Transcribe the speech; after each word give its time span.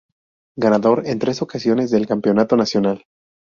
Ganador 0.57 1.03
en 1.05 1.19
tres 1.19 1.43
ocasiones 1.43 1.91
del 1.91 2.07
Campeonato 2.07 2.57
Nacional. 2.57 3.05